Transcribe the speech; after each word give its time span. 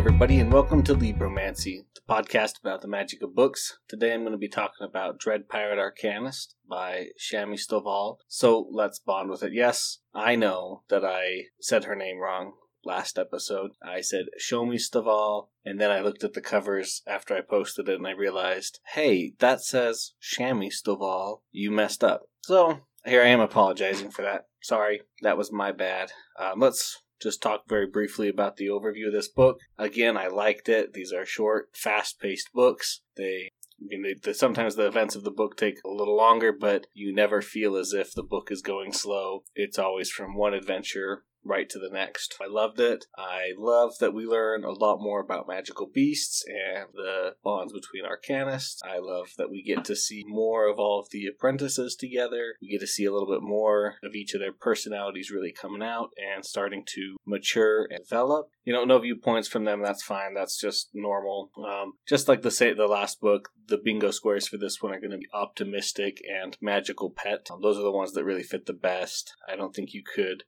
Everybody, 0.00 0.40
and 0.40 0.50
welcome 0.50 0.82
to 0.84 0.94
Libromancy, 0.94 1.84
the 1.94 2.00
podcast 2.08 2.58
about 2.58 2.80
the 2.80 2.88
magic 2.88 3.20
of 3.20 3.34
books. 3.34 3.80
Today 3.86 4.14
I'm 4.14 4.22
going 4.22 4.32
to 4.32 4.38
be 4.38 4.48
talking 4.48 4.86
about 4.88 5.18
Dread 5.18 5.46
Pirate 5.46 5.78
Arcanist 5.78 6.54
by 6.66 7.08
Shami 7.20 7.60
Stovall. 7.60 8.16
So 8.26 8.66
let's 8.72 8.98
bond 8.98 9.28
with 9.28 9.42
it. 9.42 9.52
Yes, 9.52 9.98
I 10.14 10.36
know 10.36 10.84
that 10.88 11.04
I 11.04 11.48
said 11.60 11.84
her 11.84 11.94
name 11.94 12.16
wrong 12.18 12.54
last 12.82 13.18
episode. 13.18 13.72
I 13.82 14.00
said 14.00 14.24
Show 14.38 14.64
Me 14.64 14.78
Stovall, 14.78 15.48
and 15.66 15.78
then 15.78 15.90
I 15.90 16.00
looked 16.00 16.24
at 16.24 16.32
the 16.32 16.40
covers 16.40 17.02
after 17.06 17.36
I 17.36 17.42
posted 17.42 17.86
it 17.90 17.96
and 17.96 18.06
I 18.06 18.12
realized, 18.12 18.80
hey, 18.94 19.34
that 19.40 19.60
says 19.60 20.14
Shami 20.22 20.70
Stovall. 20.72 21.40
You 21.52 21.70
messed 21.70 22.02
up. 22.02 22.22
So 22.40 22.80
here 23.04 23.22
I 23.22 23.26
am 23.26 23.40
apologizing 23.40 24.12
for 24.12 24.22
that. 24.22 24.46
Sorry, 24.62 25.02
that 25.20 25.36
was 25.36 25.52
my 25.52 25.72
bad. 25.72 26.12
Um, 26.38 26.60
let's 26.60 27.02
just 27.20 27.42
talk 27.42 27.68
very 27.68 27.86
briefly 27.86 28.28
about 28.28 28.56
the 28.56 28.66
overview 28.66 29.06
of 29.06 29.12
this 29.12 29.28
book. 29.28 29.60
Again, 29.78 30.16
I 30.16 30.28
liked 30.28 30.68
it. 30.68 30.92
These 30.92 31.12
are 31.12 31.26
short, 31.26 31.70
fast 31.74 32.20
paced 32.20 32.52
books. 32.52 33.02
They 33.16 33.48
I 33.80 33.86
mean, 33.86 34.02
they, 34.02 34.14
the, 34.14 34.34
sometimes 34.34 34.76
the 34.76 34.86
events 34.86 35.16
of 35.16 35.24
the 35.24 35.30
book 35.30 35.56
take 35.56 35.78
a 35.84 35.90
little 35.90 36.16
longer, 36.16 36.52
but 36.52 36.86
you 36.92 37.14
never 37.14 37.40
feel 37.40 37.76
as 37.76 37.94
if 37.94 38.12
the 38.12 38.22
book 38.22 38.50
is 38.50 38.60
going 38.60 38.92
slow. 38.92 39.44
It's 39.54 39.78
always 39.78 40.10
from 40.10 40.36
one 40.36 40.52
adventure 40.52 41.24
right 41.44 41.68
to 41.70 41.78
the 41.78 41.90
next. 41.90 42.36
I 42.42 42.46
loved 42.48 42.80
it. 42.80 43.06
I 43.16 43.52
love 43.56 43.98
that 44.00 44.14
we 44.14 44.24
learn 44.24 44.64
a 44.64 44.70
lot 44.70 45.00
more 45.00 45.20
about 45.20 45.48
magical 45.48 45.86
beasts 45.92 46.44
and 46.46 46.88
the 46.94 47.34
bonds 47.42 47.72
between 47.72 48.04
arcanists. 48.04 48.78
I 48.84 48.98
love 48.98 49.30
that 49.38 49.50
we 49.50 49.62
get 49.62 49.84
to 49.86 49.96
see 49.96 50.24
more 50.26 50.68
of 50.68 50.78
all 50.78 51.00
of 51.00 51.10
the 51.10 51.26
apprentices 51.26 51.96
together. 51.96 52.54
We 52.60 52.68
get 52.68 52.80
to 52.80 52.86
see 52.86 53.04
a 53.04 53.12
little 53.12 53.28
bit 53.28 53.42
more 53.42 53.96
of 54.02 54.14
each 54.14 54.34
of 54.34 54.40
their 54.40 54.52
personalities 54.52 55.30
really 55.30 55.52
coming 55.52 55.82
out 55.82 56.10
and 56.16 56.44
starting 56.44 56.84
to 56.94 57.16
mature 57.26 57.86
and 57.90 58.04
develop. 58.04 58.50
You 58.64 58.72
know, 58.72 58.84
no 58.84 58.98
viewpoints 58.98 59.48
from 59.48 59.64
them. 59.64 59.82
That's 59.82 60.02
fine. 60.02 60.34
That's 60.34 60.60
just 60.60 60.90
normal. 60.94 61.50
Um, 61.56 61.94
just 62.08 62.28
like 62.28 62.42
the 62.42 62.50
say 62.50 62.72
the 62.72 62.86
last 62.86 63.20
book, 63.20 63.50
the 63.68 63.78
bingo 63.78 64.10
squares 64.10 64.48
for 64.48 64.58
this 64.58 64.82
one 64.82 64.92
are 64.92 65.00
going 65.00 65.10
to 65.12 65.18
be 65.18 65.28
optimistic 65.32 66.22
and 66.28 66.56
magical 66.60 67.10
pet. 67.10 67.48
Um, 67.50 67.60
those 67.62 67.78
are 67.78 67.82
the 67.82 67.90
ones 67.90 68.12
that 68.12 68.24
really 68.24 68.42
fit 68.42 68.66
the 68.66 68.72
best. 68.72 69.32
I 69.48 69.56
don't 69.56 69.74
think 69.74 69.94
you 69.94 70.02
could 70.02 70.44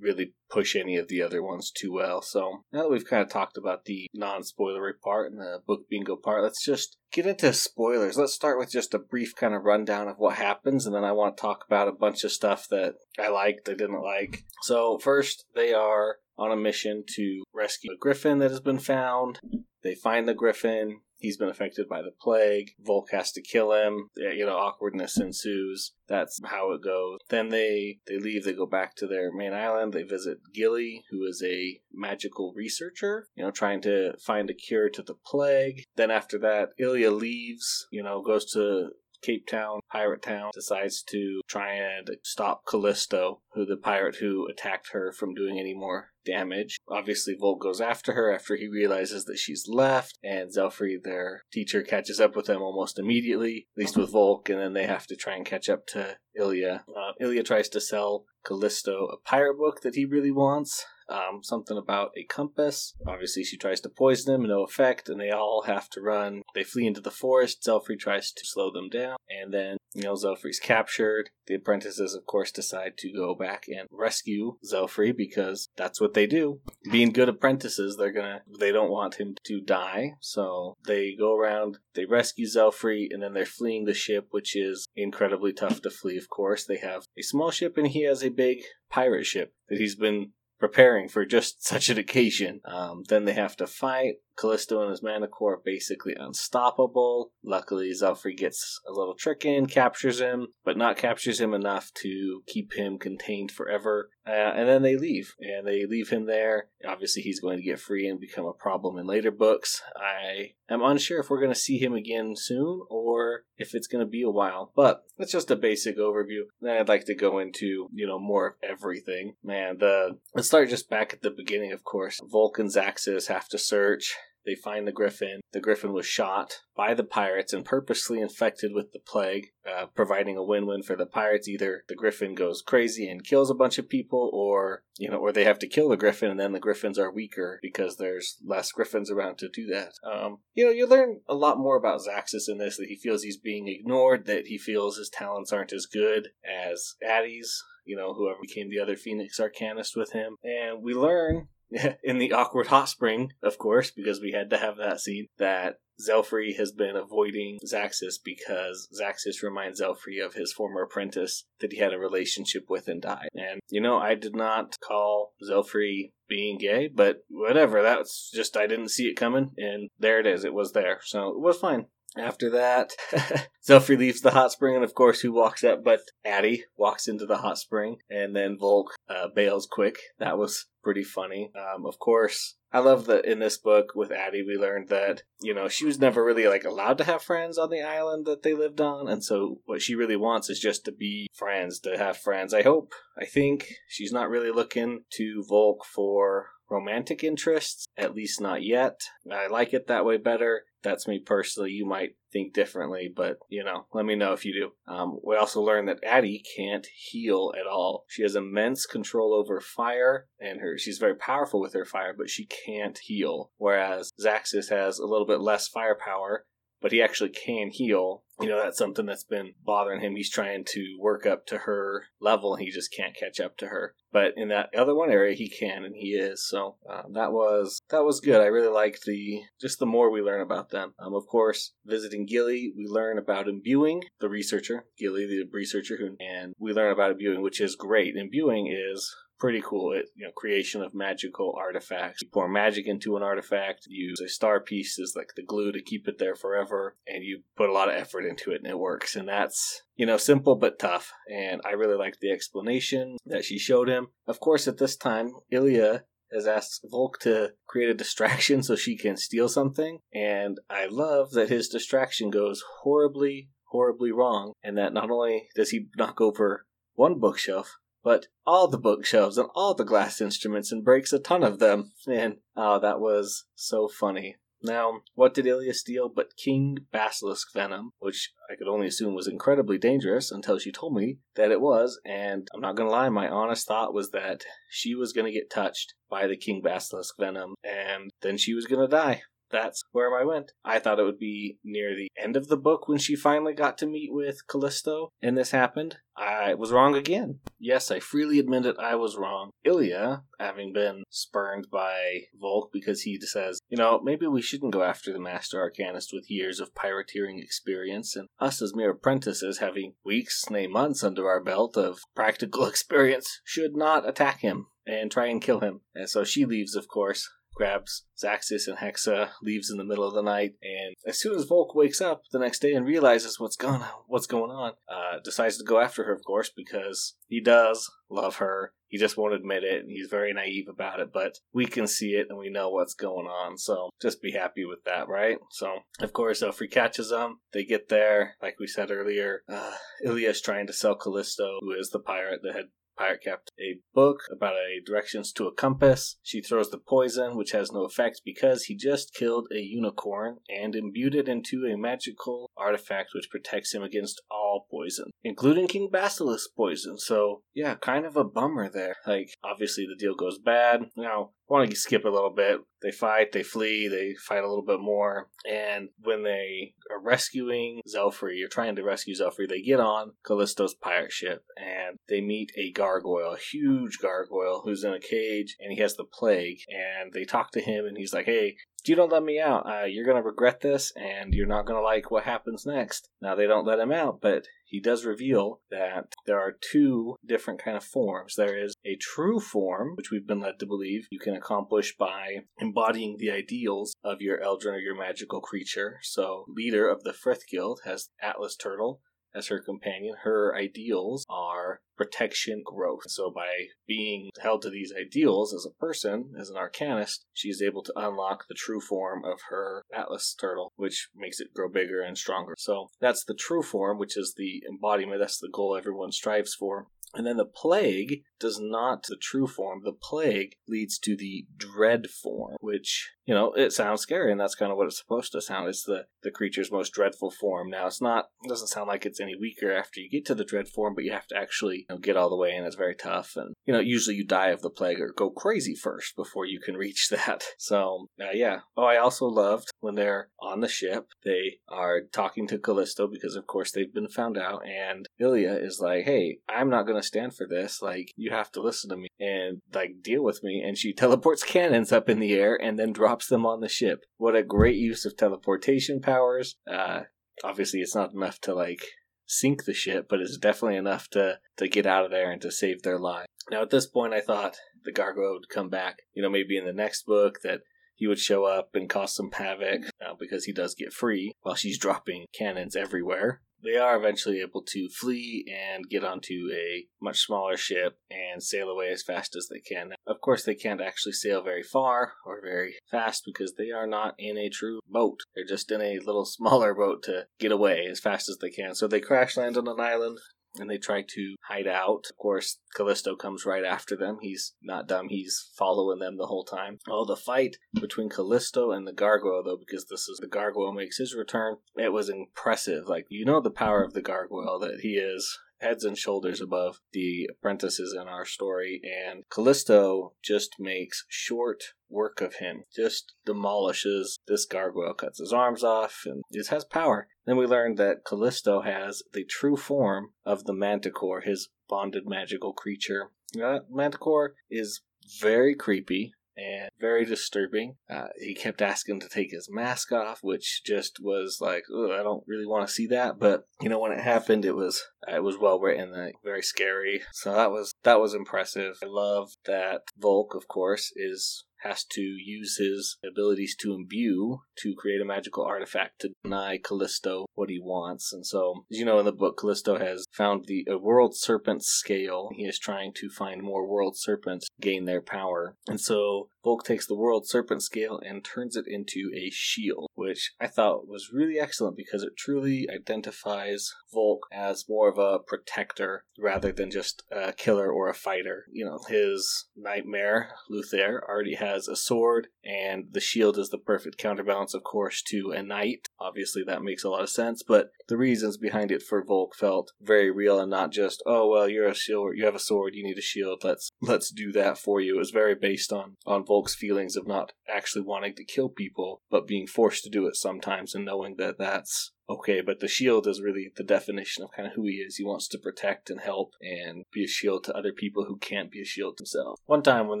really 0.00 0.34
push 0.50 0.74
any 0.74 0.96
of 0.96 1.08
the 1.08 1.22
other 1.22 1.42
ones 1.42 1.70
too 1.70 1.92
well. 1.92 2.22
So 2.22 2.64
now 2.72 2.82
that 2.82 2.90
we've 2.90 3.06
kind 3.06 3.22
of 3.22 3.28
talked 3.28 3.56
about 3.56 3.84
the 3.84 4.06
non 4.14 4.42
spoilery 4.42 4.92
part 5.02 5.30
and 5.30 5.40
the 5.40 5.60
book 5.66 5.88
bingo 5.88 6.16
part, 6.16 6.42
let's 6.42 6.64
just 6.64 6.96
get 7.12 7.26
into 7.26 7.52
spoilers. 7.52 8.16
Let's 8.16 8.32
start 8.32 8.58
with 8.58 8.70
just 8.70 8.94
a 8.94 8.98
brief 8.98 9.34
kind 9.34 9.54
of 9.54 9.64
rundown 9.64 10.08
of 10.08 10.18
what 10.18 10.36
happens, 10.36 10.86
and 10.86 10.94
then 10.94 11.04
I 11.04 11.12
want 11.12 11.36
to 11.36 11.40
talk 11.40 11.64
about 11.66 11.88
a 11.88 11.92
bunch 11.92 12.24
of 12.24 12.32
stuff 12.32 12.66
that 12.70 12.94
I 13.18 13.28
liked, 13.28 13.68
I 13.68 13.74
didn't 13.74 14.02
like. 14.02 14.44
So, 14.62 14.98
first, 14.98 15.44
they 15.54 15.72
are 15.72 16.16
on 16.38 16.50
a 16.50 16.56
mission 16.56 17.04
to 17.16 17.42
rescue 17.52 17.92
a 17.92 17.98
griffin 17.98 18.38
that 18.38 18.50
has 18.50 18.60
been 18.60 18.78
found. 18.78 19.40
They 19.82 19.94
find 19.94 20.26
the 20.26 20.34
griffin. 20.34 21.00
He's 21.20 21.36
been 21.36 21.48
affected 21.48 21.88
by 21.88 22.02
the 22.02 22.12
plague. 22.18 22.72
Volke 22.82 23.10
has 23.12 23.30
to 23.32 23.42
kill 23.42 23.72
him. 23.72 24.08
You 24.16 24.46
know, 24.46 24.56
awkwardness 24.56 25.18
ensues. 25.18 25.92
That's 26.08 26.40
how 26.44 26.72
it 26.72 26.82
goes. 26.82 27.18
Then 27.28 27.50
they 27.50 27.98
they 28.06 28.18
leave. 28.18 28.44
They 28.44 28.54
go 28.54 28.66
back 28.66 28.96
to 28.96 29.06
their 29.06 29.32
main 29.32 29.52
island. 29.52 29.92
They 29.92 30.02
visit 30.02 30.38
Gilly, 30.52 31.04
who 31.10 31.24
is 31.26 31.42
a 31.44 31.80
magical 31.92 32.52
researcher. 32.56 33.28
You 33.36 33.44
know, 33.44 33.50
trying 33.50 33.82
to 33.82 34.14
find 34.18 34.50
a 34.50 34.54
cure 34.54 34.88
to 34.88 35.02
the 35.02 35.14
plague. 35.14 35.84
Then 35.96 36.10
after 36.10 36.38
that, 36.38 36.70
Illia 36.80 37.16
leaves. 37.16 37.86
You 37.90 38.02
know, 38.02 38.22
goes 38.22 38.50
to 38.52 38.90
Cape 39.22 39.46
Town, 39.46 39.80
Pirate 39.90 40.22
Town, 40.22 40.50
decides 40.54 41.02
to 41.02 41.42
try 41.46 41.74
and 41.74 42.16
stop 42.22 42.64
Callisto, 42.64 43.42
who 43.52 43.66
the 43.66 43.76
pirate 43.76 44.16
who 44.16 44.48
attacked 44.48 44.92
her 44.92 45.12
from 45.12 45.34
doing 45.34 45.58
any 45.58 45.74
more 45.74 46.09
damage. 46.24 46.78
Obviously, 46.88 47.36
Volke 47.36 47.60
goes 47.60 47.80
after 47.80 48.12
her 48.12 48.32
after 48.32 48.56
he 48.56 48.68
realizes 48.68 49.24
that 49.24 49.38
she's 49.38 49.66
left, 49.68 50.18
and 50.22 50.50
Zelfree, 50.50 51.02
their 51.02 51.44
teacher, 51.52 51.82
catches 51.82 52.20
up 52.20 52.36
with 52.36 52.46
them 52.46 52.62
almost 52.62 52.98
immediately, 52.98 53.66
at 53.76 53.80
least 53.80 53.96
with 53.96 54.12
Volke, 54.12 54.50
and 54.50 54.60
then 54.60 54.72
they 54.72 54.86
have 54.86 55.06
to 55.08 55.16
try 55.16 55.34
and 55.34 55.46
catch 55.46 55.68
up 55.68 55.86
to 55.88 56.16
Illia. 56.38 56.80
Uh, 56.88 57.12
Illia 57.20 57.44
tries 57.44 57.68
to 57.70 57.80
sell 57.80 58.24
Callisto 58.44 59.06
a 59.06 59.16
pirate 59.16 59.58
book 59.58 59.82
that 59.82 59.94
he 59.94 60.04
really 60.04 60.30
wants. 60.30 60.86
Um, 61.10 61.40
something 61.42 61.76
about 61.76 62.12
a 62.16 62.22
compass. 62.22 62.94
Obviously, 63.04 63.42
she 63.42 63.56
tries 63.56 63.80
to 63.80 63.88
poison 63.88 64.32
him, 64.32 64.42
no 64.44 64.62
effect, 64.62 65.08
and 65.08 65.20
they 65.20 65.30
all 65.30 65.64
have 65.66 65.90
to 65.90 66.00
run. 66.00 66.42
They 66.54 66.62
flee 66.62 66.86
into 66.86 67.00
the 67.00 67.10
forest. 67.10 67.64
Zelfree 67.66 67.98
tries 67.98 68.30
to 68.30 68.46
slow 68.46 68.70
them 68.70 68.88
down, 68.88 69.16
and 69.28 69.52
then, 69.52 69.76
you 69.92 70.04
know, 70.04 70.16
captured. 70.62 71.30
The 71.48 71.56
apprentices, 71.56 72.14
of 72.14 72.26
course, 72.26 72.52
decide 72.52 72.96
to 72.98 73.12
go 73.12 73.34
back 73.34 73.64
and 73.66 73.88
rescue 73.90 74.56
Zelfree 74.64 75.16
because 75.16 75.68
that's 75.76 76.00
what 76.00 76.14
they 76.14 76.28
do. 76.28 76.60
Being 76.92 77.10
good 77.10 77.28
apprentices, 77.28 77.96
they're 77.96 78.12
gonna, 78.12 78.42
they 78.60 78.70
don't 78.70 78.92
want 78.92 79.16
him 79.16 79.34
to 79.46 79.60
die, 79.60 80.12
so 80.20 80.76
they 80.86 81.16
go 81.18 81.36
around, 81.36 81.78
they 81.94 82.04
rescue 82.04 82.46
Zelfree, 82.46 83.08
and 83.10 83.20
then 83.20 83.34
they're 83.34 83.44
fleeing 83.44 83.84
the 83.84 83.94
ship, 83.94 84.28
which 84.30 84.54
is 84.54 84.86
incredibly 84.94 85.52
tough 85.52 85.82
to 85.82 85.90
flee, 85.90 86.16
of 86.16 86.28
course. 86.28 86.64
They 86.64 86.78
have 86.78 87.06
a 87.18 87.22
small 87.22 87.50
ship, 87.50 87.76
and 87.76 87.88
he 87.88 88.04
has 88.04 88.22
a 88.22 88.29
big 88.30 88.62
pirate 88.90 89.26
ship 89.26 89.54
that 89.68 89.78
he's 89.78 89.96
been 89.96 90.32
preparing 90.58 91.08
for 91.08 91.24
just 91.24 91.66
such 91.66 91.88
an 91.88 91.98
occasion. 91.98 92.60
Um, 92.64 93.04
then 93.08 93.24
they 93.24 93.32
have 93.32 93.56
to 93.56 93.66
fight. 93.66 94.16
Callisto 94.40 94.80
and 94.80 94.90
his 94.90 95.02
Manticore 95.02 95.54
are 95.54 95.62
basically 95.62 96.14
unstoppable. 96.18 97.32
Luckily, 97.44 97.90
Zelfree 97.90 98.36
gets 98.36 98.80
a 98.88 98.92
little 98.92 99.14
trick 99.14 99.44
in, 99.44 99.66
captures 99.66 100.20
him, 100.20 100.48
but 100.64 100.78
not 100.78 100.96
captures 100.96 101.40
him 101.40 101.52
enough 101.52 101.92
to 101.94 102.42
keep 102.46 102.72
him 102.72 102.98
contained 102.98 103.50
forever. 103.50 104.10
Uh, 104.26 104.30
and 104.30 104.68
then 104.68 104.82
they 104.82 104.96
leave, 104.96 105.34
and 105.40 105.66
they 105.66 105.86
leave 105.86 106.10
him 106.10 106.26
there. 106.26 106.68
Obviously, 106.86 107.22
he's 107.22 107.40
going 107.40 107.58
to 107.58 107.64
get 107.64 107.80
free 107.80 108.06
and 108.06 108.20
become 108.20 108.46
a 108.46 108.52
problem 108.52 108.96
in 108.96 109.06
later 109.06 109.30
books. 109.30 109.82
I 109.96 110.52
am 110.70 110.82
unsure 110.82 111.20
if 111.20 111.30
we're 111.30 111.40
going 111.40 111.52
to 111.52 111.58
see 111.58 111.78
him 111.78 111.94
again 111.94 112.34
soon 112.36 112.82
or 112.88 113.44
if 113.56 113.74
it's 113.74 113.88
going 113.88 114.04
to 114.04 114.10
be 114.10 114.22
a 114.22 114.30
while, 114.30 114.72
but 114.74 115.04
that's 115.18 115.32
just 115.32 115.50
a 115.50 115.56
basic 115.56 115.98
overview. 115.98 116.42
Then 116.60 116.76
I'd 116.76 116.88
like 116.88 117.06
to 117.06 117.14
go 117.14 117.38
into, 117.38 117.88
you 117.92 118.06
know, 118.06 118.18
more 118.18 118.46
of 118.46 118.54
everything. 118.62 119.34
Man, 119.42 119.78
the 119.78 120.18
let's 120.34 120.48
start 120.48 120.70
just 120.70 120.88
back 120.88 121.12
at 121.12 121.22
the 121.22 121.30
beginning, 121.30 121.72
of 121.72 121.84
course. 121.84 122.20
Vulcan's 122.30 122.76
Zaxis 122.76 123.26
have 123.26 123.48
to 123.48 123.58
search 123.58 124.16
they 124.44 124.54
find 124.54 124.86
the 124.86 124.92
griffin. 124.92 125.40
The 125.52 125.60
griffin 125.60 125.92
was 125.92 126.06
shot 126.06 126.60
by 126.76 126.94
the 126.94 127.04
pirates 127.04 127.52
and 127.52 127.64
purposely 127.64 128.20
infected 128.20 128.72
with 128.72 128.92
the 128.92 128.98
plague, 128.98 129.48
uh, 129.68 129.86
providing 129.86 130.36
a 130.36 130.42
win-win 130.42 130.82
for 130.82 130.96
the 130.96 131.06
pirates. 131.06 131.48
Either 131.48 131.84
the 131.88 131.94
griffin 131.94 132.34
goes 132.34 132.62
crazy 132.62 133.08
and 133.08 133.24
kills 133.24 133.50
a 133.50 133.54
bunch 133.54 133.78
of 133.78 133.88
people, 133.88 134.30
or 134.32 134.82
you 134.98 135.10
know, 135.10 135.18
or 135.18 135.32
they 135.32 135.44
have 135.44 135.58
to 135.60 135.68
kill 135.68 135.88
the 135.88 135.96
griffin, 135.96 136.30
and 136.30 136.40
then 136.40 136.52
the 136.52 136.60
griffins 136.60 136.98
are 136.98 137.10
weaker 137.10 137.58
because 137.62 137.96
there's 137.96 138.38
less 138.44 138.72
griffins 138.72 139.10
around 139.10 139.38
to 139.38 139.48
do 139.48 139.66
that. 139.66 139.92
Um, 140.02 140.38
you 140.54 140.64
know, 140.64 140.70
you 140.70 140.86
learn 140.86 141.20
a 141.28 141.34
lot 141.34 141.58
more 141.58 141.76
about 141.76 142.00
Zaxis 142.00 142.48
in 142.48 142.58
this. 142.58 142.76
That 142.76 142.88
he 142.88 142.96
feels 142.96 143.22
he's 143.22 143.38
being 143.38 143.68
ignored. 143.68 144.26
That 144.26 144.46
he 144.46 144.58
feels 144.58 144.96
his 144.96 145.10
talents 145.10 145.52
aren't 145.52 145.72
as 145.72 145.86
good 145.86 146.28
as 146.44 146.94
Atty's 147.06 147.62
you 147.84 147.96
know, 147.96 148.14
whoever 148.14 148.38
became 148.40 148.70
the 148.70 148.78
other 148.78 148.96
Phoenix 148.96 149.40
Arcanist 149.40 149.96
with 149.96 150.12
him. 150.12 150.36
And 150.44 150.82
we 150.82 150.94
learn 150.94 151.48
in 152.02 152.18
the 152.18 152.32
awkward 152.32 152.68
hot 152.68 152.88
spring, 152.88 153.32
of 153.42 153.58
course, 153.58 153.90
because 153.90 154.20
we 154.20 154.32
had 154.32 154.50
to 154.50 154.58
have 154.58 154.76
that 154.76 155.00
scene, 155.00 155.26
that 155.38 155.76
Zelfree 156.00 156.56
has 156.56 156.72
been 156.72 156.96
avoiding 156.96 157.58
Zaxis 157.64 158.14
because 158.24 158.88
Zaxis 158.98 159.42
reminds 159.42 159.80
Zelfree 159.80 160.24
of 160.24 160.34
his 160.34 160.52
former 160.52 160.82
apprentice 160.82 161.44
that 161.60 161.72
he 161.72 161.78
had 161.78 161.92
a 161.92 161.98
relationship 161.98 162.64
with 162.68 162.88
and 162.88 163.02
died. 163.02 163.28
And, 163.34 163.60
you 163.68 163.80
know, 163.80 163.98
I 163.98 164.14
did 164.14 164.34
not 164.34 164.76
call 164.80 165.34
Zelfree 165.46 166.12
being 166.28 166.58
gay, 166.58 166.88
but 166.88 167.18
whatever. 167.28 167.82
That's 167.82 168.30
just, 168.32 168.56
I 168.56 168.66
didn't 168.66 168.90
see 168.90 169.08
it 169.08 169.16
coming, 169.16 169.50
and 169.58 169.90
there 169.98 170.20
it 170.20 170.26
is. 170.26 170.44
It 170.44 170.54
was 170.54 170.72
there. 170.72 171.00
So 171.04 171.28
it 171.28 171.40
was 171.40 171.58
fine. 171.58 171.86
After 172.16 172.50
that, 172.50 172.92
Zelfree 173.68 173.98
leaves 173.98 174.20
the 174.20 174.32
hot 174.32 174.52
spring, 174.52 174.74
and 174.74 174.84
of 174.84 174.94
course, 174.94 175.20
who 175.20 175.32
walks 175.32 175.62
up 175.62 175.84
but 175.84 176.00
Atty 176.24 176.64
walks 176.76 177.06
into 177.06 177.24
the 177.24 177.38
hot 177.38 177.58
spring, 177.58 177.98
and 178.08 178.34
then 178.34 178.58
Volke 178.58 178.90
uh, 179.08 179.28
bails 179.34 179.68
quick. 179.70 179.98
That 180.18 180.36
was 180.36 180.66
pretty 180.82 181.04
funny. 181.04 181.52
Um, 181.54 181.86
of 181.86 181.98
course, 181.98 182.56
I 182.72 182.78
love 182.78 183.06
that 183.06 183.24
in 183.24 183.38
this 183.38 183.58
book 183.58 183.92
with 183.94 184.12
Atty, 184.12 184.42
we 184.42 184.56
learned 184.56 184.88
that, 184.88 185.22
you 185.40 185.52
know, 185.52 185.68
she 185.68 185.84
was 185.84 185.98
never 185.98 186.24
really 186.24 186.46
like 186.46 186.64
allowed 186.64 186.98
to 186.98 187.04
have 187.04 187.22
friends 187.22 187.58
on 187.58 187.70
the 187.70 187.82
island 187.82 188.26
that 188.26 188.42
they 188.42 188.54
lived 188.54 188.80
on. 188.80 189.08
And 189.08 189.24
so 189.24 189.58
what 189.64 189.82
she 189.82 189.94
really 189.94 190.16
wants 190.16 190.48
is 190.50 190.60
just 190.60 190.84
to 190.84 190.92
be 190.92 191.26
friends, 191.34 191.80
to 191.80 191.98
have 191.98 192.16
friends. 192.16 192.54
I 192.54 192.62
hope, 192.62 192.92
I 193.18 193.24
think 193.24 193.74
she's 193.88 194.12
not 194.12 194.30
really 194.30 194.50
looking 194.50 195.04
to 195.14 195.44
Volke 195.50 195.84
for 195.84 196.50
romantic 196.70 197.24
interests, 197.24 197.86
at 197.96 198.14
least 198.14 198.40
not 198.40 198.62
yet. 198.62 199.00
I 199.30 199.48
like 199.48 199.74
it 199.74 199.88
that 199.88 200.04
way 200.04 200.16
better. 200.16 200.62
That's 200.82 201.06
me 201.06 201.18
personally. 201.18 201.72
You 201.72 201.84
might 201.84 202.16
think 202.32 202.54
differently, 202.54 203.12
but 203.14 203.38
you 203.48 203.62
know, 203.64 203.86
let 203.92 204.06
me 204.06 204.14
know 204.14 204.32
if 204.32 204.44
you 204.44 204.52
do. 204.52 204.92
Um, 204.92 205.18
we 205.22 205.36
also 205.36 205.60
learned 205.60 205.88
that 205.88 206.02
Atty 206.04 206.42
can't 206.56 206.86
heal 206.94 207.52
at 207.58 207.66
all. 207.66 208.04
She 208.08 208.22
has 208.22 208.34
immense 208.34 208.86
control 208.86 209.34
over 209.34 209.60
fire, 209.60 210.28
and 210.40 210.60
her 210.60 210.78
she's 210.78 210.98
very 210.98 211.16
powerful 211.16 211.60
with 211.60 211.74
her 211.74 211.84
fire, 211.84 212.14
but 212.16 212.30
she 212.30 212.46
can't 212.46 212.98
heal. 212.98 213.50
Whereas 213.58 214.10
Zaxis 214.24 214.70
has 214.70 214.98
a 214.98 215.06
little 215.06 215.26
bit 215.26 215.40
less 215.40 215.68
firepower 215.68 216.46
but 216.80 216.92
he 216.92 217.02
actually 217.02 217.30
can 217.30 217.70
heal. 217.70 218.22
You 218.40 218.48
know, 218.48 218.62
that's 218.62 218.78
something 218.78 219.04
that's 219.04 219.24
been 219.24 219.52
bothering 219.64 220.00
him. 220.00 220.16
He's 220.16 220.30
trying 220.30 220.64
to 220.70 220.96
work 220.98 221.26
up 221.26 221.46
to 221.48 221.58
her 221.58 222.04
level, 222.20 222.54
and 222.54 222.62
he 222.62 222.70
just 222.70 222.92
can't 222.92 223.14
catch 223.14 223.38
up 223.38 223.58
to 223.58 223.66
her. 223.66 223.94
But 224.12 224.32
in 224.36 224.48
that 224.48 224.74
other 224.74 224.94
one 224.94 225.10
area, 225.10 225.34
he 225.34 225.48
can, 225.48 225.84
and 225.84 225.94
he 225.94 226.14
is. 226.14 226.48
So 226.48 226.76
uh, 226.88 227.02
that 227.12 227.32
was 227.32 227.82
that 227.90 228.04
was 228.04 228.20
good. 228.20 228.40
I 228.40 228.46
really 228.46 228.72
liked 228.72 229.04
the 229.04 229.42
just 229.60 229.78
the 229.78 229.86
more 229.86 230.10
we 230.10 230.22
learn 230.22 230.40
about 230.40 230.70
them. 230.70 230.94
Um, 230.98 231.14
of 231.14 231.26
course, 231.26 231.72
visiting 231.84 232.24
Gilly, 232.24 232.72
we 232.74 232.86
learn 232.86 233.18
about 233.18 233.46
imbuing 233.46 234.04
the 234.20 234.30
researcher, 234.30 234.86
Gilly, 234.98 235.26
the 235.26 235.44
researcher, 235.52 235.98
who, 235.98 236.16
and 236.18 236.54
we 236.58 236.72
learn 236.72 236.92
about 236.92 237.10
imbuing, 237.12 237.42
which 237.42 237.60
is 237.60 237.76
great. 237.76 238.16
Imbuing 238.16 238.68
is 238.68 239.14
pretty 239.40 239.62
cool. 239.64 239.92
It 239.92 240.06
you 240.14 240.24
know 240.24 240.32
creation 240.36 240.82
of 240.82 240.94
magical 240.94 241.54
artifacts. 241.58 242.22
You 242.22 242.28
pour 242.32 242.48
magic 242.48 242.86
into 242.86 243.16
an 243.16 243.22
artifact. 243.22 243.86
You 243.88 244.10
use 244.10 244.20
a 244.20 244.28
star 244.28 244.60
piece 244.60 244.98
as 245.00 245.14
like 245.16 245.32
the 245.34 245.42
glue 245.42 245.72
to 245.72 245.82
keep 245.82 246.06
it 246.06 246.18
there 246.18 246.36
forever, 246.36 246.96
and 247.08 247.24
you 247.24 247.42
put 247.56 247.70
a 247.70 247.72
lot 247.72 247.88
of 247.88 247.96
effort 247.96 248.24
into 248.24 248.52
it, 248.52 248.60
and 248.62 248.70
it 248.70 248.78
works. 248.78 249.16
And 249.16 249.28
that's 249.28 249.82
you 249.96 250.06
know 250.06 250.18
simple 250.18 250.54
but 250.54 250.78
tough. 250.78 251.12
And 251.32 251.60
I 251.64 251.70
really 251.70 251.96
like 251.96 252.18
the 252.20 252.30
explanation 252.30 253.16
that 253.26 253.44
she 253.44 253.58
showed 253.58 253.88
him. 253.88 254.08
Of 254.28 254.38
course, 254.38 254.68
at 254.68 254.78
this 254.78 254.96
time, 254.96 255.32
Illia 255.52 256.02
has 256.32 256.46
asked 256.46 256.86
Volke 256.92 257.18
to 257.20 257.52
create 257.66 257.90
a 257.90 257.94
distraction 257.94 258.62
so 258.62 258.76
she 258.76 258.96
can 258.96 259.16
steal 259.16 259.48
something, 259.48 259.98
and 260.14 260.58
I 260.68 260.86
love 260.86 261.32
that 261.32 261.48
his 261.48 261.68
distraction 261.68 262.30
goes 262.30 262.62
horribly, 262.82 263.50
horribly 263.70 264.12
wrong, 264.12 264.52
and 264.62 264.76
that 264.78 264.92
not 264.92 265.10
only 265.10 265.48
does 265.56 265.70
he 265.70 265.88
knock 265.96 266.20
over 266.20 266.66
one 266.94 267.18
bookshelf, 267.18 267.76
but 268.02 268.26
all 268.46 268.68
the 268.68 268.78
bookshelves 268.78 269.38
and 269.38 269.48
all 269.54 269.74
the 269.74 269.84
glass 269.84 270.20
instruments 270.20 270.72
and 270.72 270.84
breaks 270.84 271.12
a 271.12 271.18
ton 271.18 271.42
of 271.42 271.58
them. 271.58 271.92
And 272.06 272.38
oh, 272.56 272.78
that 272.80 273.00
was 273.00 273.44
so 273.54 273.88
funny. 273.88 274.36
Now, 274.62 275.00
what 275.14 275.32
did 275.32 275.46
Illia 275.46 275.74
steal 275.74 276.10
but 276.14 276.36
King 276.36 276.78
Basilisk 276.92 277.48
venom, 277.54 277.92
which 277.98 278.32
I 278.50 278.56
could 278.56 278.68
only 278.68 278.88
assume 278.88 279.14
was 279.14 279.26
incredibly 279.26 279.78
dangerous 279.78 280.30
until 280.30 280.58
she 280.58 280.70
told 280.70 280.94
me 280.94 281.18
that 281.34 281.50
it 281.50 281.62
was, 281.62 281.98
and 282.04 282.46
I'm 282.54 282.60
not 282.60 282.76
gonna 282.76 282.90
lie, 282.90 283.08
my 283.08 283.26
honest 283.26 283.66
thought 283.66 283.94
was 283.94 284.10
that 284.10 284.44
she 284.68 284.94
was 284.94 285.14
gonna 285.14 285.32
get 285.32 285.50
touched 285.50 285.94
by 286.10 286.26
the 286.26 286.36
King 286.36 286.60
Basilisk 286.62 287.14
venom, 287.18 287.54
and 287.64 288.10
then 288.20 288.36
she 288.36 288.52
was 288.52 288.66
gonna 288.66 288.88
die 288.88 289.22
that's 289.50 289.84
where 289.92 290.18
I 290.18 290.24
went. 290.24 290.52
I 290.64 290.78
thought 290.78 290.98
it 290.98 291.04
would 291.04 291.18
be 291.18 291.58
near 291.64 291.94
the 291.94 292.10
end 292.16 292.36
of 292.36 292.48
the 292.48 292.56
book 292.56 292.88
when 292.88 292.98
she 292.98 293.16
finally 293.16 293.54
got 293.54 293.78
to 293.78 293.86
meet 293.86 294.12
with 294.12 294.46
Callisto, 294.46 295.10
and 295.22 295.36
this 295.36 295.50
happened. 295.50 295.96
I 296.16 296.54
was 296.54 296.70
wrong 296.70 296.94
again. 296.94 297.40
Yes, 297.58 297.90
I 297.90 297.98
freely 297.98 298.38
admit 298.38 298.66
it, 298.66 298.76
I 298.78 298.94
was 298.94 299.16
wrong. 299.16 299.50
Illia, 299.64 300.22
having 300.38 300.72
been 300.72 301.04
spurned 301.08 301.68
by 301.70 302.24
Volke 302.40 302.72
because 302.72 303.02
he 303.02 303.18
says, 303.20 303.60
you 303.68 303.78
know, 303.78 304.00
maybe 304.02 304.26
we 304.26 304.42
shouldn't 304.42 304.72
go 304.72 304.82
after 304.82 305.12
the 305.12 305.18
Master 305.18 305.58
Arcanist 305.58 306.12
with 306.12 306.30
years 306.30 306.60
of 306.60 306.74
pirateering 306.74 307.38
experience, 307.42 308.16
and 308.16 308.28
us 308.38 308.60
as 308.60 308.74
mere 308.74 308.90
apprentices 308.90 309.58
having 309.58 309.94
weeks, 310.04 310.50
nay 310.50 310.66
months 310.66 311.02
under 311.02 311.28
our 311.28 311.42
belt 311.42 311.76
of 311.76 312.00
practical 312.14 312.66
experience, 312.68 313.40
should 313.44 313.74
not 313.74 314.08
attack 314.08 314.40
him 314.40 314.66
and 314.86 315.10
try 315.10 315.26
and 315.26 315.42
kill 315.42 315.60
him. 315.60 315.80
And 315.94 316.08
so 316.08 316.24
she 316.24 316.44
leaves, 316.44 316.74
of 316.74 316.88
course, 316.88 317.30
grabs 317.54 318.06
Zaxis 318.22 318.66
and 318.66 318.78
Hexa, 318.78 319.30
leaves 319.42 319.70
in 319.70 319.78
the 319.78 319.84
middle 319.84 320.06
of 320.06 320.14
the 320.14 320.22
night, 320.22 320.52
and 320.62 320.94
as 321.06 321.18
soon 321.18 321.36
as 321.36 321.46
Volke 321.46 321.74
wakes 321.74 322.00
up 322.00 322.22
the 322.32 322.38
next 322.38 322.60
day 322.60 322.72
and 322.72 322.86
realizes 322.86 323.40
what's 323.40 323.56
going 323.56 323.82
on, 323.82 323.88
what's 324.06 324.26
going 324.26 324.50
on, 324.50 324.72
uh, 324.88 325.18
decides 325.24 325.58
to 325.58 325.64
go 325.64 325.80
after 325.80 326.04
her, 326.04 326.14
of 326.14 326.22
course, 326.24 326.50
because 326.54 327.16
he 327.28 327.40
does 327.40 327.90
love 328.10 328.36
her. 328.36 328.72
He 328.88 328.98
just 328.98 329.16
won't 329.16 329.34
admit 329.34 329.62
it, 329.62 329.82
and 329.82 329.90
he's 329.90 330.08
very 330.10 330.32
naive 330.32 330.66
about 330.68 330.98
it, 330.98 331.12
but 331.12 331.38
we 331.54 331.66
can 331.66 331.86
see 331.86 332.10
it 332.10 332.26
and 332.28 332.38
we 332.38 332.50
know 332.50 332.70
what's 332.70 332.94
going 332.94 333.26
on, 333.26 333.56
so 333.56 333.90
just 334.02 334.20
be 334.20 334.32
happy 334.32 334.64
with 334.64 334.82
that, 334.84 335.08
right? 335.08 335.38
So, 335.52 335.78
of 336.00 336.12
course, 336.12 336.42
Elfrey 336.42 336.70
catches 336.70 337.10
them. 337.10 337.38
They 337.52 337.64
get 337.64 337.88
there, 337.88 338.36
like 338.42 338.56
we 338.58 338.66
said 338.66 338.90
earlier. 338.90 339.42
Uh, 339.48 339.74
Illia's 340.04 340.40
trying 340.40 340.66
to 340.66 340.72
sell 340.72 340.96
Callisto, 340.96 341.58
who 341.60 341.72
is 341.72 341.90
the 341.90 342.00
pirate 342.00 342.40
that 342.42 342.56
had 342.56 342.66
Pirate 343.00 343.22
kept 343.24 343.50
a 343.58 343.78
book 343.94 344.24
about 344.30 344.56
a 344.56 344.82
directions 344.84 345.32
to 345.32 345.46
a 345.46 345.54
compass. 345.54 346.18
She 346.22 346.42
throws 346.42 346.68
the 346.68 346.76
poison, 346.76 347.34
which 347.34 347.52
has 347.52 347.72
no 347.72 347.84
effect 347.84 348.20
because 348.26 348.64
he 348.64 348.76
just 348.76 349.14
killed 349.14 349.48
a 349.50 349.60
unicorn 349.60 350.40
and 350.50 350.76
imbued 350.76 351.14
it 351.14 351.26
into 351.26 351.64
a 351.64 351.78
magical 351.78 352.50
artifact 352.58 353.12
which 353.14 353.30
protects 353.30 353.72
him 353.72 353.82
against 353.82 354.20
all 354.30 354.39
poison, 354.70 355.10
including 355.22 355.68
King 355.68 355.88
Basilisk 355.90 356.50
poison. 356.56 356.98
So, 356.98 357.42
yeah, 357.54 357.74
kind 357.74 358.06
of 358.06 358.16
a 358.16 358.24
bummer 358.24 358.68
there. 358.68 358.96
Like, 359.06 359.30
obviously 359.44 359.86
the 359.86 359.96
deal 359.96 360.14
goes 360.14 360.38
bad. 360.38 360.90
Now, 360.96 361.30
I 361.48 361.52
want 361.52 361.70
to 361.70 361.76
skip 361.76 362.04
a 362.04 362.08
little 362.08 362.32
bit. 362.34 362.60
They 362.82 362.92
fight, 362.92 363.32
they 363.32 363.42
flee, 363.42 363.88
they 363.88 364.14
fight 364.14 364.44
a 364.44 364.48
little 364.48 364.64
bit 364.64 364.80
more, 364.80 365.28
and 365.50 365.88
when 366.02 366.22
they 366.22 366.74
are 366.90 367.02
rescuing 367.02 367.82
Zelfree, 367.92 368.44
or 368.44 368.48
trying 368.48 368.76
to 368.76 368.84
rescue 368.84 369.14
Zelfree, 369.14 369.48
they 369.48 369.60
get 369.60 369.80
on 369.80 370.12
Callisto's 370.24 370.74
pirate 370.74 371.12
ship 371.12 371.44
and 371.56 371.98
they 372.08 372.20
meet 372.20 372.52
a 372.56 372.72
gargoyle, 372.72 373.34
a 373.34 373.38
huge 373.38 373.98
gargoyle 373.98 374.62
who's 374.64 374.84
in 374.84 374.94
a 374.94 375.00
cage 375.00 375.56
and 375.60 375.72
he 375.72 375.80
has 375.80 375.96
the 375.96 376.04
plague. 376.04 376.58
And 376.68 377.12
they 377.12 377.24
talk 377.24 377.50
to 377.52 377.60
him 377.60 377.84
and 377.84 377.98
he's 377.98 378.14
like, 378.14 378.26
"Hey, 378.26 378.56
you 378.88 378.96
don't 378.96 379.12
let 379.12 379.22
me 379.22 379.40
out, 379.40 379.66
uh, 379.66 379.84
you're 379.84 380.04
going 380.04 380.16
to 380.16 380.22
regret 380.22 380.60
this 380.60 380.92
and 380.96 381.34
you're 381.34 381.46
not 381.46 381.66
going 381.66 381.78
to 381.78 381.84
like 381.84 382.10
what 382.10 382.24
happens 382.24 382.66
next. 382.66 383.08
Now, 383.20 383.34
they 383.34 383.46
don't 383.46 383.66
let 383.66 383.78
him 383.78 383.92
out, 383.92 384.20
but 384.20 384.46
he 384.64 384.80
does 384.80 385.04
reveal 385.04 385.60
that 385.70 386.14
there 386.26 386.38
are 386.38 386.52
two 386.52 387.16
different 387.26 387.62
kind 387.62 387.76
of 387.76 387.84
forms. 387.84 388.36
There 388.36 388.56
is 388.56 388.74
a 388.84 388.96
true 388.96 389.40
form, 389.40 389.94
which 389.96 390.10
we've 390.10 390.26
been 390.26 390.40
led 390.40 390.60
to 390.60 390.66
believe 390.66 391.08
you 391.10 391.18
can 391.18 391.34
accomplish 391.34 391.96
by 391.96 392.44
embodying 392.58 393.16
the 393.18 393.30
ideals 393.32 393.94
of 394.04 394.20
your 394.20 394.38
Eldrin 394.38 394.74
or 394.74 394.78
your 394.78 394.96
magical 394.96 395.40
creature. 395.40 395.98
So, 396.02 396.44
leader 396.48 396.88
of 396.88 397.02
the 397.02 397.12
Frith 397.12 397.48
Guild 397.50 397.80
has 397.84 398.10
Atlas 398.22 398.54
Turtle, 398.54 399.00
as 399.34 399.48
her 399.48 399.60
companion, 399.60 400.14
her 400.22 400.54
ideals 400.56 401.24
are 401.28 401.80
protection, 401.96 402.62
growth. 402.64 403.02
So 403.08 403.30
by 403.30 403.48
being 403.86 404.30
held 404.40 404.62
to 404.62 404.70
these 404.70 404.92
ideals 404.98 405.52
as 405.52 405.66
a 405.66 405.78
person, 405.78 406.32
as 406.38 406.48
an 406.48 406.56
arcanist, 406.56 407.24
she 407.34 407.48
is 407.48 407.60
able 407.62 407.82
to 407.82 407.92
unlock 407.96 408.46
the 408.48 408.54
true 408.54 408.80
form 408.80 409.24
of 409.24 409.38
her 409.50 409.82
Atlas 409.94 410.34
turtle, 410.34 410.72
which 410.76 411.08
makes 411.14 411.40
it 411.40 411.54
grow 411.54 411.68
bigger 411.68 412.00
and 412.00 412.16
stronger. 412.16 412.54
So 412.58 412.88
that's 413.00 413.24
the 413.24 413.34
true 413.34 413.62
form, 413.62 413.98
which 413.98 414.16
is 414.16 414.34
the 414.36 414.62
embodiment, 414.68 415.20
that's 415.20 415.38
the 415.38 415.50
goal 415.52 415.76
everyone 415.76 416.12
strives 416.12 416.54
for. 416.54 416.86
And 417.12 417.26
then 417.26 417.36
the 417.36 417.44
plague 417.44 418.22
does 418.38 418.60
not 418.60 419.04
the 419.08 419.16
true 419.20 419.48
form. 419.48 419.80
The 419.84 419.92
plague 419.92 420.54
leads 420.68 420.98
to 421.00 421.16
the 421.16 421.46
dread 421.56 422.06
form, 422.08 422.56
which, 422.60 423.10
you 423.30 423.36
know, 423.36 423.52
it 423.52 423.72
sounds 423.72 424.00
scary, 424.00 424.32
and 424.32 424.40
that's 424.40 424.56
kind 424.56 424.72
of 424.72 424.76
what 424.76 424.88
it's 424.88 424.98
supposed 424.98 425.30
to 425.30 425.40
sound. 425.40 425.68
It's 425.68 425.84
the, 425.84 426.06
the 426.24 426.32
creature's 426.32 426.72
most 426.72 426.92
dreadful 426.92 427.30
form. 427.30 427.70
Now, 427.70 427.86
it's 427.86 428.02
not, 428.02 428.24
it 428.42 428.48
doesn't 428.48 428.66
sound 428.66 428.88
like 428.88 429.06
it's 429.06 429.20
any 429.20 429.36
weaker 429.36 429.70
after 429.70 430.00
you 430.00 430.10
get 430.10 430.26
to 430.26 430.34
the 430.34 430.44
dread 430.44 430.66
form, 430.66 430.96
but 430.96 431.04
you 431.04 431.12
have 431.12 431.28
to 431.28 431.36
actually 431.36 431.86
you 431.88 431.94
know, 431.94 431.98
get 431.98 432.16
all 432.16 432.28
the 432.28 432.34
way 432.34 432.56
in. 432.56 432.64
It's 432.64 432.74
very 432.74 432.96
tough. 432.96 433.36
And, 433.36 433.54
you 433.66 433.72
know, 433.72 433.78
usually 433.78 434.16
you 434.16 434.26
die 434.26 434.48
of 434.48 434.62
the 434.62 434.68
plague 434.68 435.00
or 435.00 435.12
go 435.16 435.30
crazy 435.30 435.76
first 435.76 436.16
before 436.16 436.44
you 436.44 436.58
can 436.58 436.76
reach 436.80 437.08
that. 437.10 437.44
So, 437.56 438.08
uh, 438.20 438.32
yeah. 438.34 438.62
Oh, 438.76 438.82
I 438.82 438.96
also 438.96 439.26
loved 439.26 439.70
when 439.78 439.94
they're 439.94 440.30
on 440.40 440.60
the 440.60 440.68
ship, 440.68 441.06
they 441.24 441.58
are 441.68 442.00
talking 442.12 442.46
to 442.48 442.58
Callisto 442.58 443.06
because, 443.06 443.36
of 443.36 443.46
course, 443.46 443.70
they've 443.70 443.94
been 443.94 444.08
found 444.08 444.38
out, 444.38 444.62
and 444.66 445.06
Illia 445.20 445.62
is 445.62 445.80
like, 445.80 446.04
hey, 446.04 446.38
I'm 446.48 446.68
not 446.68 446.86
going 446.86 447.00
to 447.00 447.06
stand 447.06 447.34
for 447.34 447.46
this. 447.46 447.80
Like, 447.82 448.10
you 448.16 448.30
have 448.30 448.50
to 448.52 448.62
listen 448.62 448.90
to 448.90 448.96
me 448.96 449.08
and, 449.18 449.60
like, 449.72 450.02
deal 450.02 450.22
with 450.22 450.42
me. 450.42 450.62
And 450.62 450.76
she 450.76 450.92
teleports 451.00 451.42
cannons 451.42 451.92
up 451.92 452.08
in 452.08 452.20
the 452.20 452.34
air 452.34 452.60
and 452.60 452.78
then 452.78 452.92
drops 452.92 453.19
them 453.28 453.46
on 453.46 453.60
the 453.60 453.68
ship. 453.68 454.04
What 454.16 454.36
a 454.36 454.42
great 454.42 454.76
use 454.76 455.04
of 455.04 455.16
teleportation 455.16 456.00
powers. 456.00 456.56
Uh, 456.70 457.02
obviously, 457.44 457.80
it's 457.80 457.94
not 457.94 458.12
enough 458.12 458.40
to, 458.42 458.54
like, 458.54 458.82
sink 459.26 459.64
the 459.64 459.74
ship, 459.74 460.06
but 460.08 460.20
it's 460.20 460.36
definitely 460.36 460.76
enough 460.76 461.08
to, 461.10 461.38
to 461.56 461.68
get 461.68 461.86
out 461.86 462.04
of 462.04 462.10
there 462.10 462.30
and 462.30 462.42
to 462.42 462.50
save 462.50 462.82
their 462.82 462.98
lives. 462.98 463.28
Now, 463.50 463.62
at 463.62 463.70
this 463.70 463.86
point, 463.86 464.12
I 464.12 464.20
thought 464.20 464.58
the 464.84 464.92
gargoyle 464.92 465.34
would 465.34 465.48
come 465.48 465.68
back, 465.68 465.98
you 466.14 466.22
know, 466.22 466.30
maybe 466.30 466.56
in 466.56 466.64
the 466.64 466.72
next 466.72 467.04
book 467.06 467.40
that 467.42 467.60
he 467.94 468.06
would 468.06 468.18
show 468.18 468.44
up 468.44 468.70
and 468.74 468.88
cause 468.88 469.14
some 469.14 469.30
havoc 469.30 469.82
uh, 470.00 470.14
because 470.18 470.46
he 470.46 470.52
does 470.52 470.74
get 470.74 470.92
free 470.92 471.32
while 471.42 471.54
she's 471.54 471.78
dropping 471.78 472.24
cannons 472.36 472.74
everywhere. 472.74 473.42
They 473.62 473.76
are 473.76 473.96
eventually 473.96 474.40
able 474.40 474.62
to 474.62 474.88
flee 474.88 475.44
and 475.48 475.88
get 475.88 476.04
onto 476.04 476.48
a 476.52 476.86
much 477.00 477.20
smaller 477.20 477.56
ship 477.56 477.98
and 478.10 478.42
sail 478.42 478.68
away 478.68 478.88
as 478.88 479.02
fast 479.02 479.36
as 479.36 479.48
they 479.48 479.60
can. 479.60 479.92
Of 480.06 480.20
course, 480.20 480.44
they 480.44 480.54
can't 480.54 480.80
actually 480.80 481.12
sail 481.12 481.42
very 481.42 481.62
far 481.62 482.14
or 482.24 482.40
very 482.42 482.76
fast 482.90 483.22
because 483.26 483.54
they 483.54 483.70
are 483.70 483.86
not 483.86 484.14
in 484.18 484.38
a 484.38 484.48
true 484.48 484.80
boat. 484.88 485.20
They're 485.34 485.44
just 485.44 485.70
in 485.70 485.80
a 485.80 485.98
little 485.98 486.24
smaller 486.26 486.74
boat 486.74 487.02
to 487.04 487.26
get 487.38 487.52
away 487.52 487.86
as 487.90 488.00
fast 488.00 488.28
as 488.28 488.38
they 488.38 488.50
can. 488.50 488.74
So 488.74 488.86
they 488.86 489.00
crash 489.00 489.36
land 489.36 489.56
on 489.56 489.68
an 489.68 489.80
island 489.80 490.18
and 490.58 490.68
they 490.68 490.78
try 490.78 491.02
to 491.08 491.36
hide 491.48 491.66
out. 491.66 492.06
Of 492.10 492.16
course, 492.16 492.58
Callisto 492.74 493.16
comes 493.16 493.46
right 493.46 493.64
after 493.64 493.96
them. 493.96 494.18
He's 494.20 494.54
not 494.62 494.88
dumb, 494.88 495.08
he's 495.08 495.50
following 495.56 495.98
them 495.98 496.16
the 496.16 496.26
whole 496.26 496.44
time. 496.44 496.78
Oh, 496.88 497.04
the 497.04 497.16
fight 497.16 497.56
between 497.80 498.08
Callisto 498.08 498.72
and 498.72 498.86
the 498.86 498.92
Gargoyle, 498.92 499.42
though, 499.44 499.58
because 499.58 499.86
this 499.86 500.08
is 500.08 500.18
the 500.20 500.26
Gargoyle 500.26 500.72
makes 500.72 500.98
his 500.98 501.14
return, 501.14 501.56
it 501.76 501.92
was 501.92 502.08
impressive. 502.08 502.88
Like, 502.88 503.06
you 503.08 503.24
know, 503.24 503.40
the 503.40 503.50
power 503.50 503.82
of 503.82 503.94
the 503.94 504.02
Gargoyle, 504.02 504.58
that 504.60 504.80
he 504.80 504.94
is 504.94 505.38
heads 505.60 505.84
and 505.84 505.96
shoulders 505.96 506.40
above 506.40 506.80
the 506.92 507.28
apprentices 507.30 507.94
in 507.94 508.08
our 508.08 508.24
story, 508.24 508.80
and 508.84 509.24
Callisto 509.30 510.14
just 510.22 510.56
makes 510.58 511.04
short 511.08 511.62
work 511.88 512.20
of 512.20 512.36
him, 512.36 512.64
just 512.74 513.14
demolishes 513.24 514.18
this 514.26 514.46
gargoyle, 514.46 514.94
cuts 514.94 515.18
his 515.18 515.32
arms 515.32 515.62
off, 515.62 516.02
and 516.06 516.22
just 516.32 516.50
has 516.50 516.64
power. 516.64 517.08
Then 517.26 517.36
we 517.36 517.46
learn 517.46 517.74
that 517.76 518.04
Callisto 518.04 518.62
has 518.62 519.02
the 519.12 519.24
true 519.24 519.56
form 519.56 520.10
of 520.24 520.44
the 520.44 520.54
Manticore, 520.54 521.20
his 521.20 521.48
bonded 521.68 522.04
magical 522.06 522.52
creature. 522.52 523.10
That 523.34 523.66
Manticore 523.70 524.34
is 524.50 524.80
very 525.20 525.54
creepy 525.54 526.14
and 526.40 526.70
very 526.80 527.04
disturbing. 527.04 527.76
Uh, 527.88 528.06
he 528.18 528.34
kept 528.34 528.62
asking 528.62 529.00
to 529.00 529.08
take 529.08 529.30
his 529.30 529.48
mask 529.50 529.92
off, 529.92 530.20
which 530.22 530.62
just 530.64 530.98
was 531.00 531.38
like, 531.40 531.64
I 531.70 532.02
don't 532.02 532.24
really 532.26 532.46
want 532.46 532.66
to 532.66 532.72
see 532.72 532.86
that. 532.88 533.18
But 533.18 533.44
you 533.60 533.68
know, 533.68 533.78
when 533.78 533.92
it 533.92 534.00
happened, 534.00 534.44
it 534.44 534.54
was 534.54 534.82
it 535.08 535.22
was 535.22 535.38
well 535.38 535.60
written, 535.60 535.92
and 535.94 536.12
very 536.24 536.42
scary. 536.42 537.02
So 537.12 537.32
that 537.34 537.50
was 537.50 537.72
that 537.84 538.00
was 538.00 538.14
impressive. 538.14 538.78
I 538.82 538.86
love 538.86 539.32
that 539.46 539.82
Volke, 540.00 540.34
of 540.34 540.48
course, 540.48 540.92
is 540.96 541.44
has 541.62 541.84
to 541.84 542.00
use 542.00 542.56
his 542.56 542.98
abilities 543.06 543.54
to 543.56 543.74
imbue 543.74 544.40
to 544.58 544.74
create 544.74 545.00
a 545.00 545.04
magical 545.04 545.44
artifact 545.44 546.00
to 546.00 546.10
deny 546.22 546.58
Callisto 546.58 547.26
what 547.34 547.50
he 547.50 547.58
wants. 547.58 548.12
And 548.12 548.26
so, 548.26 548.64
as 548.70 548.78
you 548.78 548.84
know 548.84 548.98
in 548.98 549.04
the 549.04 549.12
book, 549.12 549.38
Callisto 549.38 549.78
has 549.78 550.04
found 550.12 550.46
the 550.46 550.66
a 550.68 550.78
world 550.78 551.16
serpent 551.16 551.62
scale. 551.64 552.30
He 552.34 552.44
is 552.44 552.58
trying 552.58 552.92
to 552.94 553.08
find 553.08 553.42
more 553.42 553.66
world 553.66 553.96
serpents 553.96 554.48
gain 554.60 554.84
their 554.84 555.02
power. 555.02 555.56
And 555.68 555.80
so 555.80 556.30
Volke 556.44 556.64
takes 556.64 556.86
the 556.86 556.96
world 556.96 557.28
serpent 557.28 557.62
scale 557.62 558.00
and 558.04 558.24
turns 558.24 558.56
it 558.56 558.64
into 558.66 559.10
a 559.14 559.30
shield, 559.30 559.88
which 560.00 560.32
I 560.40 560.46
thought 560.46 560.88
was 560.88 561.12
really 561.12 561.38
excellent 561.38 561.76
because 561.76 562.02
it 562.02 562.16
truly 562.16 562.66
identifies 562.74 563.74
Volke 563.94 564.22
as 564.32 564.64
more 564.66 564.88
of 564.88 564.96
a 564.96 565.18
protector 565.18 566.04
rather 566.18 566.52
than 566.52 566.70
just 566.70 567.02
a 567.12 567.34
killer 567.34 567.70
or 567.70 567.90
a 567.90 567.94
fighter. 567.94 568.46
You 568.50 568.64
know, 568.64 568.80
his 568.88 569.48
knightmare, 569.54 570.30
Luthair, 570.50 571.02
already 571.06 571.34
has 571.34 571.68
a 571.68 571.76
sword, 571.76 572.28
and 572.42 572.86
the 572.90 573.00
shield 573.00 573.36
is 573.36 573.50
the 573.50 573.58
perfect 573.58 573.98
counterbalance, 573.98 574.54
of 574.54 574.64
course, 574.64 575.02
to 575.08 575.32
a 575.32 575.42
knight. 575.42 575.86
Obviously, 576.00 576.42
that 576.44 576.62
makes 576.62 576.84
a 576.84 576.88
lot 576.88 577.02
of 577.02 577.10
sense, 577.10 577.42
but 577.42 577.70
the 577.88 577.96
reasons 577.96 578.36
behind 578.36 578.70
it 578.70 578.82
for 578.82 579.04
Volke 579.04 579.34
felt 579.34 579.72
very 579.80 580.10
real 580.10 580.40
and 580.40 580.50
not 580.50 580.72
just, 580.72 581.02
oh 581.06 581.28
well, 581.28 581.48
you're 581.48 581.68
a 581.68 581.74
shield, 581.74 582.16
you 582.16 582.24
have 582.24 582.34
a 582.34 582.38
sword, 582.38 582.74
you 582.74 582.82
need 582.82 582.98
a 582.98 583.02
shield, 583.02 583.44
let's 583.44 583.70
let's 583.82 584.10
do 584.10 584.32
that 584.32 584.58
for 584.58 584.80
you. 584.80 584.96
It 584.96 584.98
was 584.98 585.10
very 585.10 585.34
based 585.34 585.72
on 585.72 585.96
on 586.06 586.24
Volke's 586.24 586.54
feelings 586.54 586.96
of 586.96 587.06
not 587.06 587.32
actually 587.52 587.82
wanting 587.82 588.14
to 588.14 588.24
kill 588.24 588.48
people, 588.48 589.02
but 589.10 589.26
being 589.26 589.46
forced 589.46 589.84
to 589.84 589.90
do 589.90 590.06
it 590.06 590.16
sometimes 590.16 590.74
and 590.74 590.84
knowing 590.84 591.16
that 591.16 591.38
that's 591.38 591.92
okay, 592.10 592.40
but 592.40 592.60
the 592.60 592.68
shield 592.68 593.06
is 593.06 593.22
really 593.22 593.52
the 593.56 593.62
definition 593.62 594.24
of 594.24 594.32
kind 594.32 594.48
of 594.48 594.54
who 594.54 594.66
he 594.66 594.74
is. 594.74 594.96
He 594.96 595.04
wants 595.04 595.28
to 595.28 595.38
protect 595.38 595.90
and 595.90 596.00
help 596.00 596.34
and 596.40 596.84
be 596.92 597.04
a 597.04 597.08
shield 597.08 597.44
to 597.44 597.56
other 597.56 597.72
people 597.72 598.04
who 598.04 598.16
can't 598.18 598.50
be 598.50 598.60
a 598.60 598.64
shield 598.64 598.98
himself. 598.98 599.38
One 599.46 599.62
time 599.62 599.88
when 599.88 600.00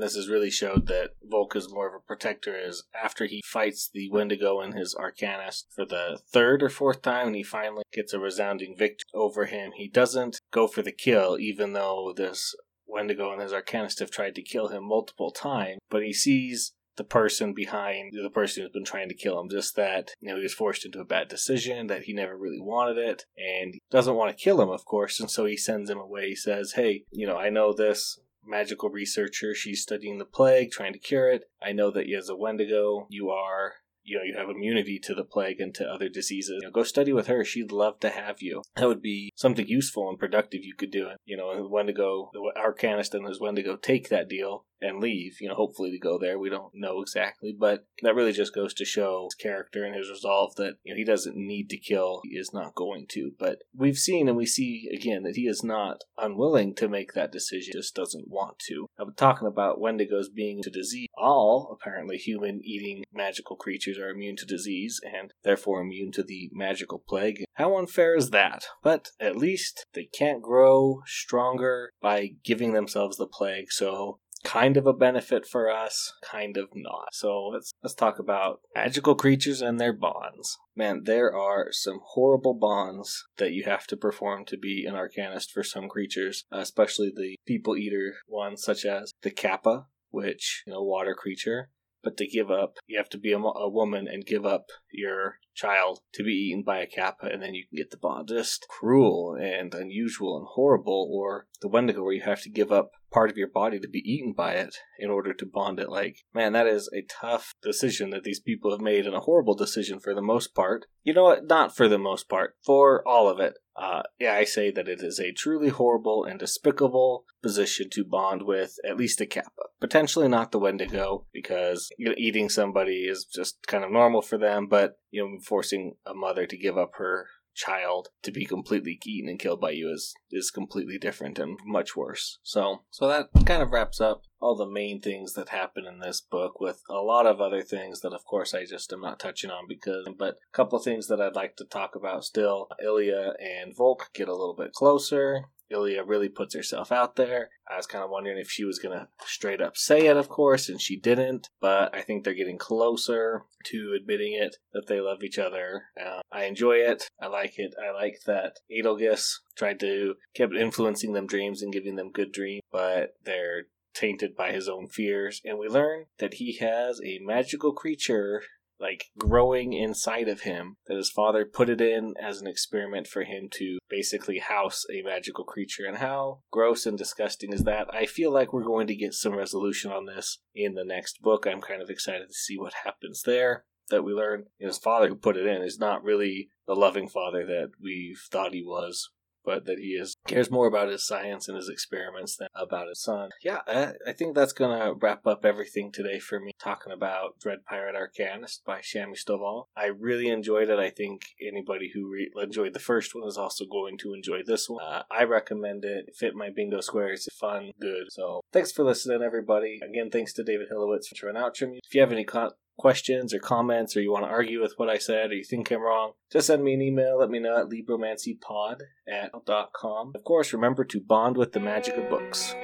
this 0.00 0.16
is 0.16 0.28
really 0.28 0.50
showed 0.50 0.86
that 0.88 1.10
Volke 1.30 1.56
is 1.56 1.72
more 1.72 1.88
of 1.88 1.94
a 1.94 2.06
protector 2.06 2.56
is 2.58 2.84
after 3.02 3.26
he 3.26 3.42
fights 3.44 3.88
the 3.92 4.10
Wendigo 4.10 4.60
and 4.60 4.74
his 4.74 4.94
Arcanist 4.94 5.64
for 5.74 5.84
the 5.84 6.20
third 6.32 6.62
or 6.62 6.68
fourth 6.68 7.02
time 7.02 7.28
and 7.28 7.36
he 7.36 7.42
finally 7.42 7.84
gets 7.92 8.12
a 8.12 8.18
resounding 8.18 8.74
victory 8.76 9.06
over 9.14 9.46
him. 9.46 9.72
He 9.76 9.88
doesn't 9.88 10.40
go 10.50 10.66
for 10.66 10.82
the 10.82 10.92
kill, 10.92 11.38
even 11.38 11.72
though 11.72 12.12
this 12.16 12.54
Wendigo 12.86 13.32
and 13.32 13.40
his 13.40 13.52
Arcanist 13.52 14.00
have 14.00 14.10
tried 14.10 14.34
to 14.34 14.42
kill 14.42 14.68
him 14.68 14.84
multiple 14.84 15.30
times, 15.30 15.78
but 15.88 16.02
he 16.02 16.12
sees 16.12 16.72
the 17.00 17.04
person 17.04 17.54
behind 17.54 18.12
the 18.12 18.28
person 18.28 18.62
who's 18.62 18.72
been 18.72 18.84
trying 18.84 19.08
to 19.08 19.14
kill 19.14 19.40
him. 19.40 19.48
Just 19.48 19.74
that, 19.76 20.10
you 20.20 20.28
know, 20.28 20.36
he 20.36 20.42
was 20.42 20.52
forced 20.52 20.84
into 20.84 21.00
a 21.00 21.04
bad 21.04 21.28
decision, 21.28 21.86
that 21.86 22.02
he 22.02 22.12
never 22.12 22.36
really 22.36 22.60
wanted 22.60 22.98
it, 22.98 23.24
and 23.38 23.78
doesn't 23.90 24.16
want 24.16 24.36
to 24.36 24.44
kill 24.44 24.60
him, 24.60 24.68
of 24.68 24.84
course, 24.84 25.18
and 25.18 25.30
so 25.30 25.46
he 25.46 25.56
sends 25.56 25.88
him 25.88 25.96
away. 25.96 26.28
He 26.28 26.36
says, 26.36 26.72
Hey, 26.72 27.04
you 27.10 27.26
know, 27.26 27.38
I 27.38 27.48
know 27.48 27.72
this 27.72 28.20
magical 28.44 28.90
researcher. 28.90 29.54
She's 29.54 29.80
studying 29.80 30.18
the 30.18 30.26
plague, 30.26 30.72
trying 30.72 30.92
to 30.92 30.98
cure 30.98 31.30
it. 31.30 31.44
I 31.62 31.72
know 31.72 31.90
that 31.90 32.12
as 32.12 32.28
a 32.28 32.36
Wendigo, 32.36 33.06
you 33.08 33.30
are 33.30 33.76
you 34.02 34.18
know 34.18 34.24
you 34.24 34.34
have 34.36 34.50
immunity 34.50 34.98
to 34.98 35.14
the 35.14 35.24
plague 35.24 35.60
and 35.60 35.74
to 35.74 35.84
other 35.84 36.08
diseases 36.08 36.58
you 36.62 36.66
know, 36.66 36.70
go 36.70 36.82
study 36.82 37.12
with 37.12 37.26
her 37.26 37.44
she'd 37.44 37.70
love 37.70 38.00
to 38.00 38.08
have 38.08 38.40
you 38.40 38.62
that 38.74 38.88
would 38.88 39.02
be 39.02 39.30
something 39.36 39.66
useful 39.68 40.08
and 40.08 40.18
productive 40.18 40.64
you 40.64 40.74
could 40.74 40.90
do 40.90 41.08
you 41.26 41.36
know 41.36 41.68
wendigo 41.70 42.30
the 42.32 42.40
arcanist 42.58 43.12
and 43.12 43.28
his 43.28 43.38
wendigo 43.38 43.76
take 43.76 44.08
that 44.08 44.26
deal 44.26 44.64
and 44.80 45.00
leave, 45.00 45.36
you 45.40 45.48
know, 45.48 45.54
hopefully 45.54 45.90
to 45.90 45.98
go 45.98 46.18
there. 46.18 46.38
We 46.38 46.50
don't 46.50 46.72
know 46.74 47.00
exactly, 47.00 47.54
but 47.58 47.86
that 48.02 48.14
really 48.14 48.32
just 48.32 48.54
goes 48.54 48.74
to 48.74 48.84
show 48.84 49.24
his 49.24 49.34
character 49.34 49.84
and 49.84 49.94
his 49.94 50.10
resolve 50.10 50.54
that, 50.56 50.74
you 50.84 50.94
know, 50.94 50.98
he 50.98 51.04
doesn't 51.04 51.36
need 51.36 51.68
to 51.70 51.76
kill. 51.76 52.20
He 52.24 52.36
is 52.36 52.52
not 52.52 52.74
going 52.74 53.06
to. 53.10 53.32
But 53.38 53.58
we've 53.76 53.98
seen 53.98 54.28
and 54.28 54.36
we 54.36 54.46
see 54.46 54.88
again 54.92 55.22
that 55.24 55.36
he 55.36 55.42
is 55.42 55.62
not 55.62 56.04
unwilling 56.18 56.74
to 56.76 56.88
make 56.88 57.12
that 57.14 57.32
decision, 57.32 57.72
just 57.74 57.94
doesn't 57.94 58.28
want 58.28 58.58
to. 58.68 58.86
I'm 58.98 59.14
talking 59.14 59.48
about 59.48 59.80
Wendigos 59.80 60.26
being 60.34 60.62
to 60.62 60.70
disease. 60.70 61.08
All, 61.16 61.76
apparently, 61.78 62.16
human 62.16 62.60
eating 62.64 63.04
magical 63.12 63.56
creatures 63.56 63.98
are 63.98 64.10
immune 64.10 64.36
to 64.36 64.46
disease 64.46 65.00
and 65.04 65.32
therefore 65.42 65.80
immune 65.80 66.12
to 66.12 66.22
the 66.22 66.50
magical 66.52 67.02
plague. 67.06 67.44
How 67.54 67.76
unfair 67.76 68.16
is 68.16 68.30
that? 68.30 68.64
But 68.82 69.10
at 69.20 69.36
least 69.36 69.84
they 69.94 70.04
can't 70.04 70.42
grow 70.42 71.02
stronger 71.06 71.90
by 72.00 72.30
giving 72.44 72.72
themselves 72.72 73.16
the 73.16 73.26
plague, 73.26 73.70
so 73.70 74.18
kind 74.44 74.76
of 74.76 74.86
a 74.86 74.92
benefit 74.92 75.46
for 75.46 75.70
us, 75.70 76.12
kind 76.22 76.56
of 76.56 76.68
not. 76.74 77.08
So 77.12 77.48
let's 77.48 77.72
let's 77.82 77.94
talk 77.94 78.18
about 78.18 78.60
magical 78.74 79.14
creatures 79.14 79.60
and 79.60 79.78
their 79.78 79.92
bonds. 79.92 80.58
Man, 80.74 81.02
there 81.04 81.34
are 81.34 81.68
some 81.70 82.00
horrible 82.02 82.54
bonds 82.54 83.26
that 83.38 83.52
you 83.52 83.64
have 83.64 83.86
to 83.88 83.96
perform 83.96 84.44
to 84.46 84.56
be 84.56 84.84
an 84.86 84.94
arcanist 84.94 85.50
for 85.50 85.62
some 85.62 85.88
creatures, 85.88 86.44
especially 86.50 87.12
the 87.14 87.36
people 87.46 87.76
eater 87.76 88.14
ones, 88.28 88.62
such 88.62 88.84
as 88.84 89.12
the 89.22 89.30
kappa, 89.30 89.86
which 90.10 90.62
you 90.66 90.72
know 90.72 90.82
water 90.82 91.14
creature. 91.14 91.70
But 92.02 92.16
to 92.16 92.26
give 92.26 92.50
up, 92.50 92.78
you 92.86 92.96
have 92.96 93.10
to 93.10 93.18
be 93.18 93.32
a, 93.32 93.38
a 93.38 93.68
woman 93.68 94.08
and 94.08 94.24
give 94.24 94.46
up 94.46 94.70
your 94.90 95.36
child 95.54 96.00
to 96.14 96.24
be 96.24 96.32
eaten 96.32 96.62
by 96.62 96.78
a 96.78 96.86
kappa, 96.86 97.26
and 97.26 97.42
then 97.42 97.52
you 97.52 97.64
can 97.68 97.76
get 97.76 97.90
the 97.90 97.98
bond. 97.98 98.28
Just 98.28 98.66
cruel 98.70 99.36
and 99.38 99.74
unusual 99.74 100.38
and 100.38 100.46
horrible. 100.48 101.10
Or 101.12 101.46
the 101.60 101.68
Wendigo, 101.68 102.02
where 102.02 102.14
you 102.14 102.22
have 102.22 102.40
to 102.42 102.50
give 102.50 102.72
up 102.72 102.92
part 103.10 103.30
of 103.30 103.36
your 103.36 103.48
body 103.48 103.78
to 103.80 103.88
be 103.88 104.02
eaten 104.10 104.32
by 104.32 104.52
it 104.52 104.76
in 104.98 105.10
order 105.10 105.32
to 105.34 105.46
bond 105.46 105.80
it. 105.80 105.88
Like, 105.88 106.18
man, 106.34 106.52
that 106.52 106.66
is 106.66 106.88
a 106.92 107.02
tough 107.02 107.54
decision 107.62 108.10
that 108.10 108.24
these 108.24 108.40
people 108.40 108.70
have 108.70 108.80
made, 108.80 109.06
and 109.06 109.14
a 109.14 109.20
horrible 109.20 109.54
decision 109.54 109.98
for 110.00 110.14
the 110.14 110.22
most 110.22 110.54
part. 110.54 110.86
You 111.02 111.14
know 111.14 111.24
what? 111.24 111.46
Not 111.46 111.76
for 111.76 111.88
the 111.88 111.98
most 111.98 112.28
part, 112.28 112.56
for 112.64 113.06
all 113.06 113.28
of 113.28 113.40
it. 113.40 113.54
Uh, 113.76 114.02
yeah, 114.18 114.34
I 114.34 114.44
say 114.44 114.70
that 114.70 114.88
it 114.88 115.00
is 115.00 115.18
a 115.18 115.32
truly 115.32 115.70
horrible 115.70 116.24
and 116.24 116.38
despicable 116.38 117.24
position 117.42 117.88
to 117.90 118.04
bond 118.04 118.42
with 118.42 118.76
at 118.86 118.98
least 118.98 119.20
a 119.22 119.26
kappa. 119.26 119.62
Potentially 119.80 120.28
not 120.28 120.52
the 120.52 120.58
Wendigo, 120.58 121.24
because 121.32 121.88
you 121.96 122.06
know, 122.06 122.14
eating 122.18 122.50
somebody 122.50 123.04
is 123.04 123.24
just 123.24 123.66
kind 123.66 123.82
of 123.82 123.90
normal 123.90 124.20
for 124.20 124.36
them, 124.36 124.66
but 124.66 124.98
you 125.10 125.22
know, 125.22 125.38
forcing 125.42 125.94
a 126.04 126.12
mother 126.12 126.46
to 126.46 126.58
give 126.58 126.76
up 126.76 126.92
her 126.96 127.26
child 127.60 128.08
to 128.22 128.32
be 128.32 128.44
completely 128.44 128.98
eaten 129.04 129.28
and 129.28 129.38
killed 129.38 129.60
by 129.60 129.70
you 129.70 129.90
is 129.92 130.14
is 130.30 130.50
completely 130.50 130.98
different 130.98 131.38
and 131.38 131.58
much 131.64 131.96
worse. 131.96 132.38
So 132.42 132.82
so 132.90 133.08
that 133.08 133.28
kind 133.44 133.62
of 133.62 133.72
wraps 133.72 134.00
up 134.00 134.22
all 134.40 134.56
the 134.56 134.66
main 134.66 135.00
things 135.00 135.34
that 135.34 135.50
happen 135.50 135.84
in 135.86 136.00
this 136.00 136.20
book 136.20 136.60
with 136.60 136.82
a 136.88 136.94
lot 136.94 137.26
of 137.26 137.40
other 137.40 137.62
things 137.62 138.00
that 138.00 138.14
of 138.14 138.24
course 138.24 138.54
I 138.54 138.64
just 138.64 138.92
am 138.92 139.00
not 139.00 139.18
touching 139.18 139.50
on 139.50 139.66
because 139.68 140.08
but 140.18 140.36
a 140.52 140.56
couple 140.56 140.78
of 140.78 140.84
things 140.84 141.08
that 141.08 141.20
I'd 141.20 141.36
like 141.36 141.56
to 141.56 141.64
talk 141.64 141.94
about 141.94 142.24
still. 142.24 142.68
Illia 142.84 143.34
and 143.38 143.76
Volke 143.76 144.12
get 144.14 144.28
a 144.28 144.34
little 144.34 144.56
bit 144.56 144.72
closer. 144.72 145.44
Illia 145.72 146.02
really 146.06 146.28
puts 146.28 146.54
herself 146.54 146.92
out 146.92 147.16
there. 147.16 147.50
I 147.70 147.76
was 147.76 147.86
kind 147.86 148.04
of 148.04 148.10
wondering 148.10 148.38
if 148.38 148.50
she 148.50 148.64
was 148.64 148.78
going 148.78 148.98
to 148.98 149.08
straight 149.24 149.60
up 149.60 149.76
say 149.76 150.06
it, 150.06 150.16
of 150.16 150.28
course, 150.28 150.68
and 150.68 150.80
she 150.80 150.98
didn't. 150.98 151.48
But 151.60 151.94
I 151.94 152.02
think 152.02 152.24
they're 152.24 152.34
getting 152.34 152.58
closer 152.58 153.44
to 153.66 153.94
admitting 153.96 154.32
it 154.34 154.56
that 154.72 154.86
they 154.86 155.00
love 155.00 155.22
each 155.22 155.38
other. 155.38 155.84
Uh, 156.00 156.20
I 156.32 156.44
enjoy 156.44 156.76
it. 156.76 157.08
I 157.20 157.26
like 157.26 157.58
it. 157.58 157.74
I 157.80 157.92
like 157.92 158.20
that 158.26 158.56
Adelgis 158.70 159.34
tried 159.56 159.80
to 159.80 160.14
keep 160.34 160.52
influencing 160.52 161.12
them 161.12 161.26
dreams 161.26 161.62
and 161.62 161.72
giving 161.72 161.96
them 161.96 162.10
good 162.10 162.32
dreams, 162.32 162.62
but 162.72 163.14
they're 163.24 163.64
tainted 163.94 164.36
by 164.36 164.52
his 164.52 164.68
own 164.68 164.88
fears. 164.88 165.40
And 165.44 165.58
we 165.58 165.68
learn 165.68 166.06
that 166.18 166.34
he 166.34 166.56
has 166.58 167.00
a 167.04 167.18
magical 167.22 167.72
creature 167.72 168.42
like 168.80 169.06
growing 169.18 169.72
inside 169.72 170.28
of 170.28 170.42
him 170.42 170.76
that 170.86 170.96
his 170.96 171.10
father 171.10 171.44
put 171.44 171.68
it 171.68 171.80
in 171.80 172.14
as 172.20 172.40
an 172.40 172.46
experiment 172.46 173.06
for 173.06 173.24
him 173.24 173.48
to 173.52 173.78
basically 173.88 174.38
house 174.38 174.84
a 174.92 175.02
magical 175.02 175.44
creature. 175.44 175.84
And 175.86 175.98
how 175.98 176.40
gross 176.50 176.86
and 176.86 176.96
disgusting 176.96 177.52
is 177.52 177.64
that? 177.64 177.88
I 177.92 178.06
feel 178.06 178.32
like 178.32 178.52
we're 178.52 178.64
going 178.64 178.86
to 178.86 178.96
get 178.96 179.14
some 179.14 179.34
resolution 179.34 179.90
on 179.90 180.06
this 180.06 180.38
in 180.54 180.74
the 180.74 180.84
next 180.84 181.20
book. 181.20 181.46
I'm 181.46 181.60
kind 181.60 181.82
of 181.82 181.90
excited 181.90 182.28
to 182.28 182.34
see 182.34 182.58
what 182.58 182.72
happens 182.84 183.22
there 183.24 183.64
that 183.90 184.04
we 184.04 184.12
learn. 184.12 184.44
His 184.58 184.78
father 184.78 185.08
who 185.08 185.16
put 185.16 185.36
it 185.36 185.46
in 185.46 185.62
is 185.62 185.78
not 185.78 186.02
really 186.02 186.48
the 186.66 186.74
loving 186.74 187.08
father 187.08 187.44
that 187.46 187.70
we 187.82 188.16
thought 188.30 188.54
he 188.54 188.62
was 188.62 189.10
but 189.44 189.64
that 189.66 189.78
he 189.78 189.90
is 189.90 190.16
cares 190.26 190.50
more 190.50 190.66
about 190.66 190.88
his 190.88 191.06
science 191.06 191.48
and 191.48 191.56
his 191.56 191.68
experiments 191.68 192.36
than 192.36 192.48
about 192.54 192.88
his 192.88 193.02
son. 193.02 193.30
Yeah, 193.42 193.60
I, 193.66 193.92
I 194.06 194.12
think 194.12 194.34
that's 194.34 194.52
gonna 194.52 194.94
wrap 194.94 195.26
up 195.26 195.44
everything 195.44 195.92
today 195.92 196.18
for 196.18 196.40
me. 196.40 196.52
Talking 196.58 196.92
about 196.92 197.38
Dread 197.38 197.64
Pirate 197.66 197.94
Arcanist 197.94 198.64
by 198.64 198.78
Shami 198.80 199.16
Stovall. 199.16 199.64
I 199.76 199.86
really 199.86 200.28
enjoyed 200.28 200.68
it. 200.70 200.78
I 200.78 200.90
think 200.90 201.22
anybody 201.40 201.90
who 201.94 202.10
re- 202.10 202.30
enjoyed 202.42 202.72
the 202.72 202.78
first 202.80 203.14
one 203.14 203.26
is 203.26 203.36
also 203.36 203.64
going 203.64 203.98
to 203.98 204.14
enjoy 204.14 204.40
this 204.44 204.68
one. 204.68 204.82
Uh, 204.84 205.02
I 205.10 205.24
recommend 205.24 205.84
it. 205.84 205.90
it. 206.08 206.14
Fit 206.16 206.34
my 206.34 206.50
bingo 206.54 206.80
squares. 206.80 207.28
Fun, 207.38 207.72
good. 207.80 208.10
So 208.10 208.42
thanks 208.52 208.72
for 208.72 208.84
listening, 208.84 209.22
everybody. 209.22 209.80
Again, 209.82 210.10
thanks 210.10 210.32
to 210.34 210.44
David 210.44 210.68
Hillowitz 210.72 211.16
for 211.16 211.28
an 211.28 211.36
outro. 211.36 211.78
If 211.84 211.94
you 211.94 212.00
have 212.00 212.12
any 212.12 212.24
con- 212.24 212.52
questions 212.80 213.34
or 213.34 213.38
comments 213.38 213.94
or 213.94 214.00
you 214.00 214.10
want 214.10 214.24
to 214.24 214.30
argue 214.30 214.62
with 214.62 214.72
what 214.78 214.88
I 214.88 214.96
said 214.96 215.30
or 215.30 215.34
you 215.34 215.44
think 215.44 215.70
I'm 215.70 215.82
wrong, 215.82 216.12
just 216.32 216.46
send 216.46 216.64
me 216.64 216.72
an 216.72 216.80
email. 216.80 217.18
Let 217.18 217.28
me 217.28 217.38
know 217.38 217.60
at 217.60 217.68
libromancypod 217.68 218.76
at 219.06 219.32
com. 219.74 220.12
Of 220.14 220.24
course, 220.24 220.54
remember 220.54 220.84
to 220.84 221.00
bond 221.00 221.36
with 221.36 221.52
the 221.52 221.60
magic 221.60 221.96
of 221.96 222.08
books. 222.08 222.54